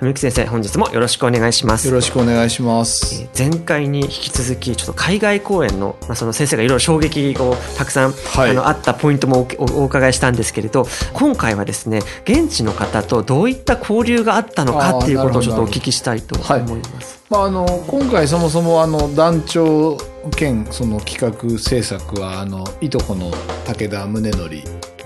[0.00, 1.88] 文幸先生本日もよろしくお願いします。
[1.88, 8.50] よろしくお願いします、えー前回に引き続きちょっと海外公演の,、まあその先生がいろいろ衝撃をたくさん、はい。
[8.50, 17.22] あのあったポイントもおおお伺いしたんですけれど今回はですね現地の方とどういった交流があったのかっていうことをちょっとお聞きしたいとはい思います。
[17.28, 19.98] まあ、あの今回そもそもあの団長
[20.36, 23.30] 兼その企画制作はあのいとこの
[23.66, 24.50] 武田宗則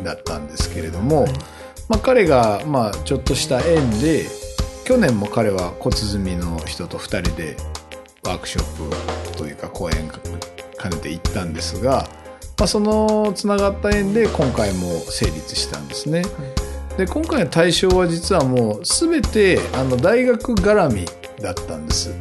[0.04, 1.26] だったんですけれども、
[1.88, 4.26] まあ、彼がまあちょっとした縁で
[4.92, 7.56] 去年も彼は小鼓の人と2人で
[8.24, 9.96] ワークショップというか講演
[10.78, 12.06] 兼ねて行ったんですが、
[12.58, 16.24] まあ、そのつながった縁で今回も成立したんですね。
[16.98, 21.06] で今回の対象は実はもう全てあの大学絡み
[21.40, 22.14] だったんです。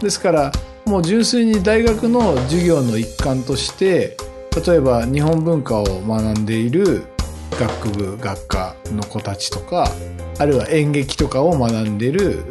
[0.00, 0.52] ですから
[0.86, 4.16] もう純粋に大学の授業の一環として
[4.64, 7.02] 例えば日本文化を学んでいる
[7.56, 9.88] 学部学科の子たちとか
[10.38, 12.44] あるいは演劇とかを学んでいる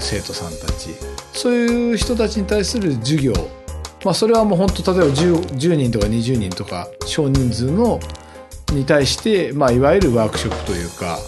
[0.00, 0.90] 生徒さんたち。
[1.32, 3.32] そういう人たちに対する授業。
[4.04, 8.00] まあそれはもう本当例えば 10, 10人とか20人とか少人数の
[8.72, 11.18] に対して、まあ、いわゆるワークショップというか、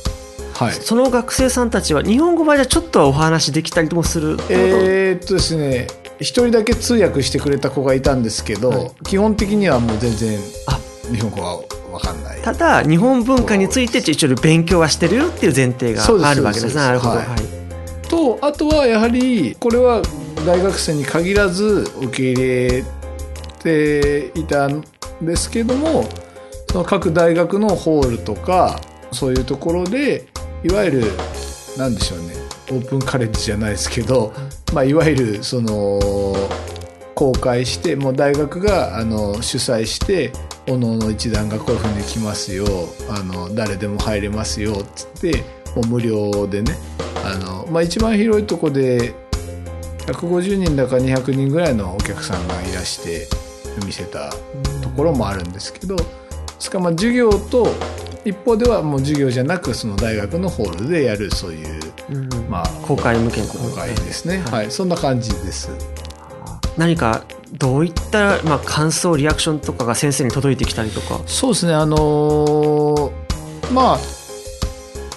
[0.54, 5.86] はい、その学生さんたちは日本語版じゃちょっとはお話できたりもするえーっとですね
[6.20, 8.90] 一人だけ通訳してくれた子がいたんですけど、はい。
[9.04, 10.78] 基本的にはもう全然あ。
[11.12, 11.60] 日本語は
[11.98, 12.40] 分かんない。
[12.40, 16.60] ただ日本文化について一応勉強はしてるよっていう前提があるわけです。
[16.60, 17.26] そうですなるほど、はい。
[17.26, 17.58] はい。
[18.08, 20.02] とあとはやはりこれは
[20.46, 22.84] 大学生に限らず受け入れ
[23.62, 24.84] ていたん
[25.20, 26.08] ですけども
[26.70, 28.80] その各大学のホールとか
[29.12, 30.26] そういうところで
[30.64, 31.04] いわゆる
[31.76, 32.34] なんでしょうね
[32.70, 34.32] オープンカレッジじゃないですけど、
[34.74, 36.00] まあ、いわゆるその
[37.14, 40.32] 公開してもう大学があの主催して
[40.68, 42.66] おのおの一団がこういうふうに来ますよ
[43.10, 46.74] あの誰でも入れますよっつってもう無料でね
[47.24, 49.14] あの、まあ、一番広いとこで
[50.06, 53.28] 150人だか200人ぐらいのお客さんがいらして
[53.84, 54.30] 見せた
[54.82, 55.96] ところもあるんですけど
[56.58, 57.68] しかも授業と
[58.24, 61.80] 一方ではもう授業じゃなくその大学のホールでやるそういう、
[62.10, 64.70] うんまあ、公開向けの公開ですね、はいはい。
[64.70, 65.70] そんな感じです。
[66.76, 71.20] 何かどういった、まあ、感想リアクションとかが先生に届いてきたりとか？
[71.26, 71.74] そうですね。
[71.74, 73.12] あのー
[73.72, 73.98] まあ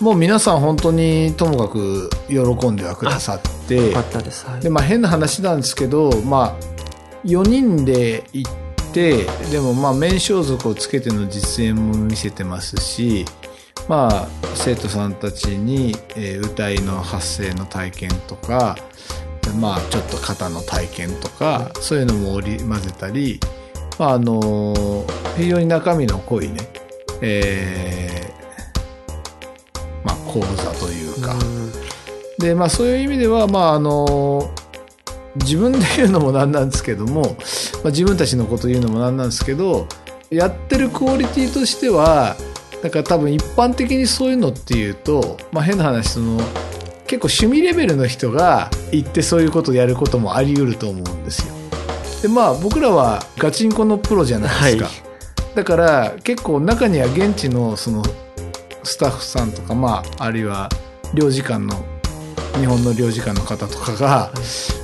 [0.01, 4.61] もう皆さん本当にともかく喜んではくださってよかったです、はい。
[4.61, 6.59] でまあ変な話なんですけどまあ
[7.23, 8.51] 4人で行っ
[8.93, 13.25] てでもまあ面装束をつけての実演も見せてますし
[13.87, 18.77] まあ生徒さんたちに、えー歌いの発声の体験とか
[19.51, 23.39] まあちょっと肩の体験とか、そういうのも織り交ぜたり
[23.97, 25.05] まああの
[25.37, 26.57] 非常に中身の濃いね
[27.21, 28.31] えー
[30.03, 31.71] まあ講座というか、うん。
[32.39, 34.51] でまあそういう意味ではまああの
[35.35, 37.33] 自分で言うのもなんなんですけども、まあ、
[37.85, 39.87] 自分たちのこと言うのもなんなんですけど
[40.29, 42.35] やってるクオリティとしては
[42.81, 46.39] だから多分一般的にそういうのっていうと、まあ、変な話その
[47.11, 51.53] 結構趣味レベルの人が行ってそういうことをやることもあり得ると思うんですよ。
[52.21, 54.85] でまあ僕らはガチンコのプロじゃないですか。
[54.85, 54.91] は
[55.51, 55.55] い。
[55.55, 58.01] だから結構中には現地のその
[58.83, 60.69] スタッフさんとかまああるいは
[61.13, 61.83] 領事館の
[62.57, 64.31] 日本の領事館の方とかが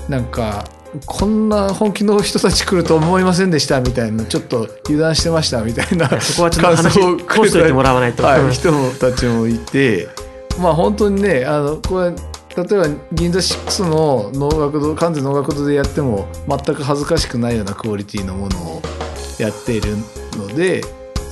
[0.10, 0.66] なんか
[1.06, 10.10] こんな本気の人たち来ると思いませんでしたみたいなちょっと油断してましたみたいなそこはちょっと話を通しといてもらわないと、はい、人たちもいて
[10.59, 12.13] まあ本当にねあのこれ
[12.57, 18.81] 例えば銀座6の能楽堂関西能楽堂でやっても全く恥ずかしくないようなクオリティのものを
[19.39, 19.95] やっている
[20.36, 20.81] ので、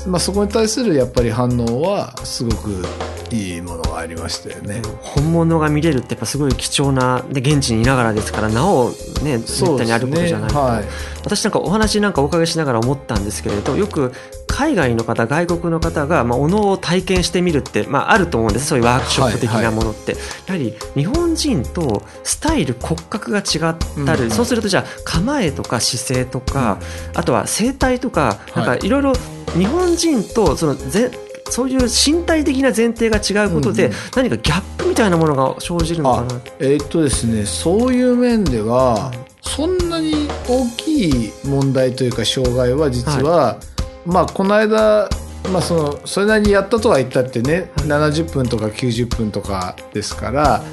[0.08, 2.84] まあ、そこに対するやっぱり反応はすごく
[3.32, 4.84] いいものがありましたよね。
[5.02, 10.86] 本物が見れるってやっぱすごい貴重なで現地にいながらですからなおねめったにあることじゃないと、はい、
[11.24, 14.14] 私なんかお話なんかお伺いしながら思ったんですけれどよく
[14.56, 18.68] 海外の方外国の方が、まあ、お能を体験してみるって、まあ、あると思うんです。
[18.68, 26.80] そういうワークショップ的なものって、はいはい、やはり日本人とスタイル骨格が違ったり、うん、そうするとじゃあ構えとか姿勢とか、
[27.12, 29.14] うん、あとは声帯とかなんかいろいろ
[29.58, 31.12] 日本人とそのぜ
[31.50, 39.12] そういう身体的な前提が違うことで、何かギャップみたいなものが生じるのかな、えー、っとですねそういう面では、
[39.42, 43.75] そんなに大きい問題というか障害は実は、はい、
[44.06, 45.10] まあこの間
[45.52, 50.64] まあ、そのそれなりにやったとは言ったってね、はい、70分とか90分とかですから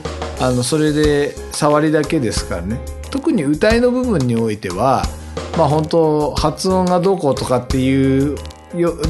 [0.41, 2.81] あのそれで触りだけですからね。
[3.11, 5.05] 特に歌いの部分においては
[5.59, 8.37] まあ本当発音がどうこうとかっていう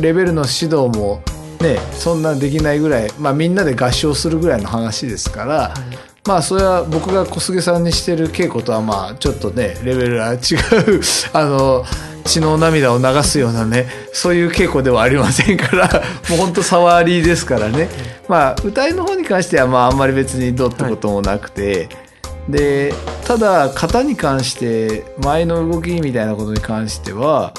[0.00, 1.22] レベルの指導も
[1.60, 10.38] ねそんなできないぐらい、まあ、みんなで合唱するぐらいの話ですから、はい、まあそれは僕が小菅さんにしてる稽古とはまあちょっとねレベルが違う
[11.32, 11.84] あの
[12.24, 15.88] 血の涙を流すようなねそういう稽古ではありませんから
[16.28, 17.88] もうほんと触りですからね
[18.28, 21.88] まあ歌いの方に関してはまああんまり別にどうってこともなくて、
[22.22, 22.92] はい、で
[23.24, 27.52] ただ型に関して前の動きみたいなことに関しては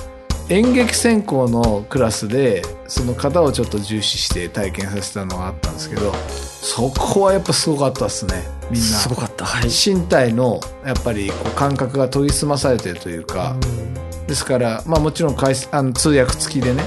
[0.50, 8.88] 演劇専攻のクラスでその型をちょっと重視して体験させたのがあったんですけどそこはやっぱすごかったですねみんな。
[8.88, 13.56] すごかった、はい、身体のやっぱりこう感覚が研ぎ澄まされてるというか、
[14.26, 16.84] うですから、まあ、もちろんあの通訳付きでね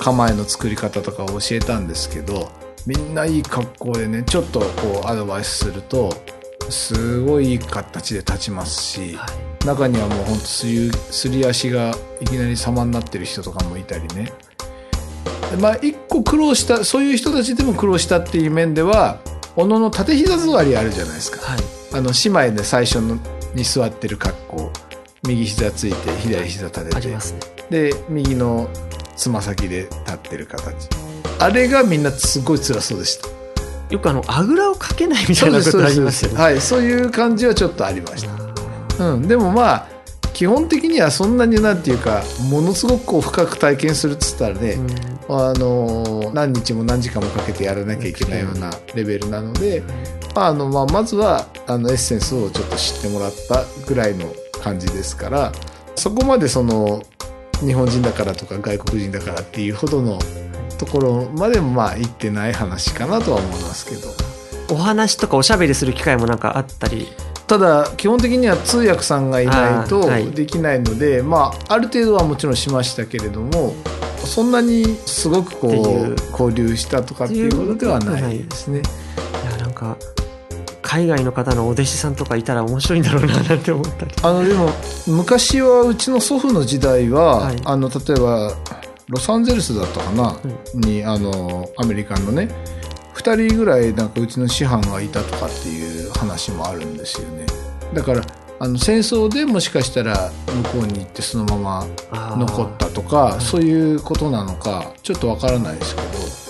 [0.00, 2.50] 構えの作り方とかを教えたんですけど
[2.86, 6.10] みんないい格好でねちょっとこうアドバイスすると
[6.70, 9.26] すごい形で立ちますし、は
[9.62, 10.66] い、中にはもうほんとす
[11.28, 14.32] り足がいきなり様になってる人とかもいたりね。
[15.60, 19.18] まあ一個苦労したそういう人たちでも苦労したっていう面では
[19.56, 21.60] おのの縦膝座りあるじゃないですか、はい、
[21.92, 23.18] あの姉妹で最初の
[23.54, 24.72] に座ってる格好
[25.26, 27.18] 右膝ついて左膝立てて、ね、
[27.68, 28.70] で右の
[29.16, 30.88] つま先で立ってる形。
[31.40, 33.39] あれがみんなすごい辛そうでした
[33.90, 36.38] よくあのあぐらをかけないみたいなことありますよね。
[36.38, 38.24] はいそういう感じはちょっとありまし
[38.98, 39.04] た。
[39.04, 39.86] うんでもまあ
[40.32, 44.78] 基本的にはそんなになんていうかものすごくこう深く体験するっつったらね、
[45.28, 49.82] うん、あの何日も何時間もかけてやらなきゃいけないようなレベルなので、
[50.34, 54.32] まああのまあ、まずはあのエッセンスをちょっと知ってもらったぐらいの
[54.62, 55.52] 感じですから
[55.96, 57.02] そこまでその
[57.58, 60.18] 日本人だからとか外国人だからっていうほどの
[60.80, 64.08] ところまでもまあ言ってない話かなとは思いますけど。
[64.72, 67.08] お話とかおしゃべりする機会もなんかあったり。
[67.46, 73.74] ただ基本的には通訳さんがいないとできないので、はい、まあある程度はもちろんしましたけれども
[74.24, 78.78] そんなにすごくこう交流したとかっていうことではないですね。
[78.78, 79.96] いやなんか
[80.80, 84.12] 海外の方のお弟子さんとかいたら面白いんだろうななんて思ったり。
[84.22, 84.70] あのでも
[85.08, 88.52] 昔はうちの祖父の時代は、はい、あの例えば
[89.10, 90.40] ロサンゼルスだったかな、
[90.74, 92.48] うん、にあのアメリカのね
[93.14, 97.44] 2人ぐらいなんかうちの師範がいたとかっていう話もあるんですよね。
[97.92, 98.22] だから
[98.60, 106.40] あの戦争でもしかしたら向こうに行ってそのまま残ったとかそういうことなのかちょっとわからないですけど。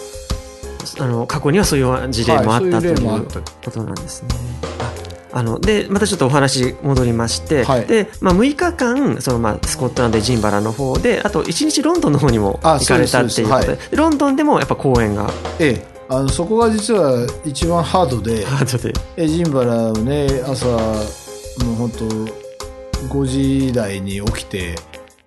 [0.99, 3.27] あの過去にはそういう事例もあった、はい、という
[3.65, 4.29] ことなんですね。
[5.33, 15.31] あのでまたちょっとお話戻りまして、はい、でまあ、6日間その、まあ、スコットランドジンバラの方であと1日ロンドンの方にも行かれたっていうことで、はい、ロンドンでもやっぱ公演が。
[15.59, 15.91] ええ。
[16.13, 18.93] あのそこが実は一番ハードでハードで。
[19.17, 22.05] エジンバラをね朝もう本当
[23.09, 24.75] 5時台に起きて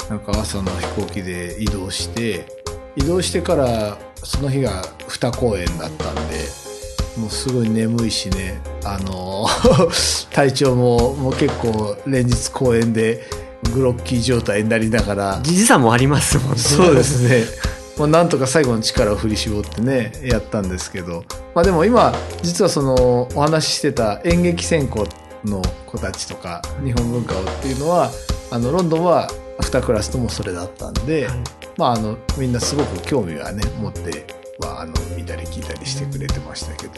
[0.09, 2.45] なんか朝の飛行機で移動して
[2.95, 6.63] 移動してからその日が2公演だったんで
[7.17, 8.61] もうすごい眠いしね。
[8.83, 9.47] あの
[10.31, 13.23] 体調ももう結構連日公演で
[13.73, 15.39] グロッキー状態になりながら。
[15.43, 16.57] 時差もありますもんね。
[16.57, 17.45] そうですね。
[17.97, 25.07] まあ、なんとか最後の力を振り絞ってねやったんですけど、まあ、でも今実はそのお話ししてた演劇専攻
[25.45, 28.09] の子たちとか日本文化をっていうのは
[28.49, 29.29] あのロンドンは
[29.59, 31.37] 2クラスともそれだったんで、はい、
[31.77, 36.93] まあ、あのみんなすごく興味はね持ってはあの見たり聞いたりしてくれてましたけど。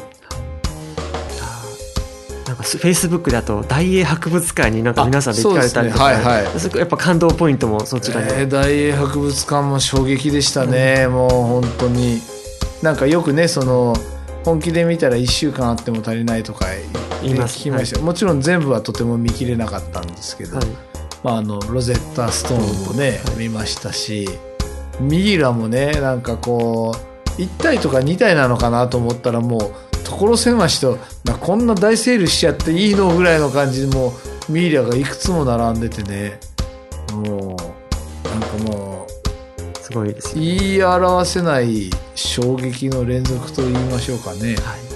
[2.45, 6.15] なんかフェイスブックだと大英博物館になんか皆さんで行かれたりとか、ね。
[6.23, 12.21] はいはい、やっぱ感動ポイントもそちらに、えー、大英博物館も衝撃でしたね、うん、もう本当に。
[12.83, 13.95] なんかよくねその
[14.43, 16.67] 本気で見たら1週間あっても足りないとか
[17.23, 17.57] 言います。
[17.57, 20.65] 聞きました、はい、もちろん全部はとても見切れなかったんですけど、はい、
[21.23, 24.29] まあ、あのロゼッタ・ストーンもね、見ましたし
[24.99, 34.13] ミイラもねなんかこう1体とか2体なのかなと思ったらもう所狭しとなこんな大セールしちゃっていいのぐらいの感じでも
[34.49, 36.39] うミイラがいくつも並んでてね。
[37.13, 44.55] もうなんかもうすごいですよ言い表せない衝撃の連続と言いましょうかね。
[44.55, 44.95] はい。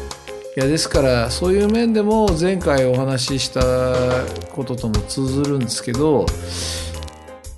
[0.58, 3.62] いやですからそういう面でも前回お話しした
[4.52, 6.26] こととも通ずるんですけど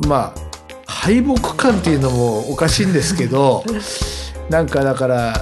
[0.07, 0.51] まあ
[0.85, 3.63] 敗北感っていうのもおかしいんですけど
[4.51, 5.34] なんかだから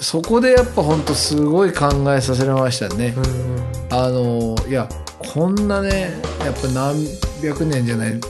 [0.00, 3.14] そこでやっぱ本当すごい考えさせられましたね。
[3.14, 3.60] うん
[3.92, 6.12] あのいやこんなね
[6.44, 7.06] やっぱ何
[7.42, 8.20] 百年じゃない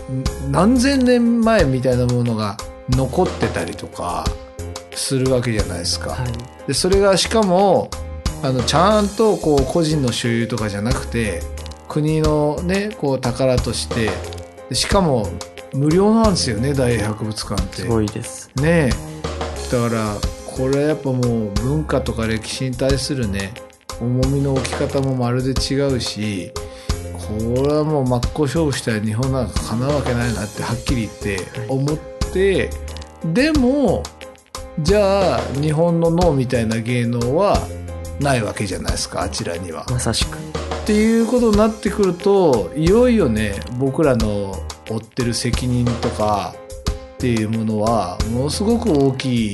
[0.50, 2.56] 何千年前みたいなものが
[2.88, 4.24] 残ってたりとか
[4.94, 6.10] するわけじゃないですか。
[6.10, 6.28] はい
[6.66, 7.88] でそれがしかも
[8.42, 11.40] あのちゃんとこう個人の所有とかじゃなくて
[11.88, 14.10] 国のねこう宝として
[14.68, 15.28] でしかも
[15.72, 17.86] 無料なんですよね大英博物館ってす。
[17.86, 19.29] ごいですねえ
[19.70, 23.52] だからこれやっぱもう文化とか歴史に対するね
[24.00, 26.52] 重みの置き方もまるで違うし
[27.12, 31.98] これはもう真っ向勝負したら日本なんかかなうわけないなってはっきり言って思っ
[32.32, 32.70] て、
[33.24, 34.02] でも
[34.80, 37.56] じゃあ日本の脳みたいな芸能は
[38.18, 39.86] ないわけじゃないですかあちらには。
[39.90, 40.40] まさしくっ
[40.86, 44.56] ていうことになってくるといよいよね僕らの
[44.88, 46.54] 負ってる責任とか
[47.20, 49.52] っていうものはものすごく大きい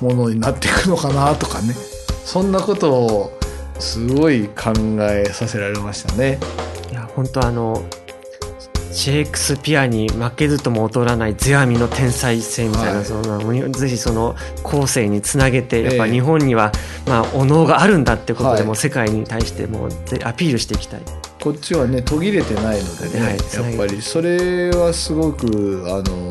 [0.00, 1.74] ものになっていくのかなとかね。
[2.24, 3.32] そんなことを
[3.80, 6.38] すごい考えさせられましたね。
[6.92, 7.82] いや本当あの
[8.92, 13.04] シェイクスピアに負けずとも劣らない世阿弥の天才性みたいな、はい。
[13.04, 16.70] そのぜひその後世につなげてやっぱええ日本には、
[17.08, 18.66] まあ、お能があるんだってことではい。
[18.66, 19.88] もう世界に対しても
[20.22, 21.00] アピールしていきたい。
[21.40, 26.29] こっちはね途切れてないのでね、はいやっぱりそれはすごくあの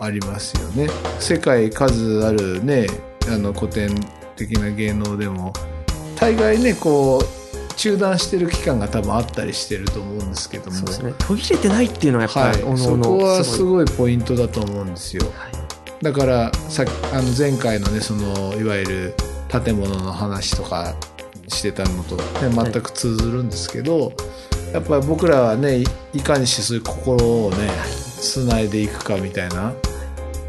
[0.00, 0.88] ありますよね。
[1.18, 2.86] 世界数あるね
[3.28, 3.94] あの古典
[4.36, 5.52] 的な芸能でも。
[6.18, 10.76] 大概ねこう中断してる期間が多分あったりしてると思うんですけども。
[10.76, 11.14] そうですね。
[11.18, 12.56] 途切れてないっていうのがやっぱはい。
[12.56, 13.84] り、おのそこはすいごい。
[13.84, 15.26] ポイントだと思うんですよ。
[15.36, 15.52] はい。
[16.02, 19.14] だからさあの前回のねそのいわゆる
[19.48, 20.94] 建物の話とか
[21.48, 24.12] してたのと、ね、全く通ずるんですけど、
[24.72, 25.84] やっぱり僕らはねい
[26.14, 27.70] いかにしてそういう心をね
[28.20, 29.74] つないでいくかみたいな。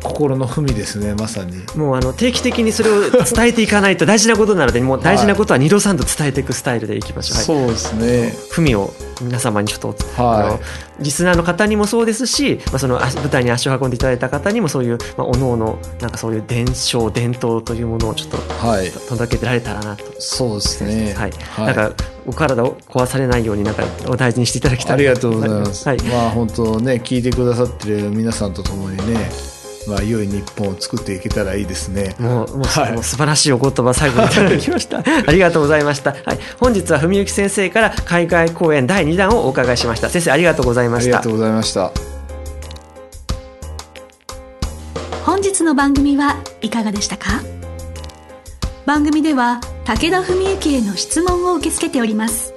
[0.04, 1.64] 心の文ですねまさに。
[1.76, 7.38] もうあの定期的にそれを伝えていかないと大事なことなのでもう大事なことは二度三度伝えていくスタイルでいきましょう。
[7.38, 8.34] はいそうですね。
[8.52, 10.60] 文を皆様にちょっと、はいあの
[11.00, 18.90] リスナーの方にもそうですし、まあ、そのあ舞台に足を運んでいただいた方にもそういう、まあ、おのおのなんかそういう伝承伝統というものをちょっとはい。
[19.08, 20.06] 届けてられたらなと。
[20.20, 21.14] そうですね。
[21.14, 21.92] はい、なんか
[22.26, 25.88] お体を壊されないようになんかお大事にしていただきたいありがとうございます。
[25.88, 29.30] はい、まあ本当ね聞いてくださってる皆さんと共にね、
[29.88, 32.16] まあ良い日本を作っていけたらいいですね。
[32.20, 35.00] もうもう,、はいもう素晴らしいお言葉最後にいただきました。
[35.26, 36.12] ありがとうございました。
[36.12, 40.10] はい、本日は文幸先生から海外公演第2弾をお伺いしました。
[40.10, 41.30] 先生ありがとうございましたありがと。
[41.30, 41.92] うございました。
[45.26, 47.42] 本日の番組はいかがでしたか？
[48.86, 52.54] 番組では武田文幸への質問を受け付けております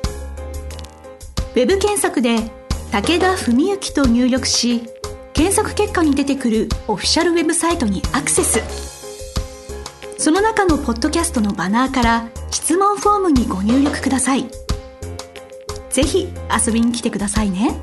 [1.57, 2.37] ウェブ検索で
[2.93, 4.85] 「武田文幸」と入力し
[5.41, 8.61] 検索結果に出てくるオフィシャルウェブサイトにアクセス。
[10.19, 14.45] その中のポッドキャストのバナーから質問フォームにご入力ください。
[15.89, 16.29] ぜひ
[16.67, 17.81] 遊びに来てくださいね。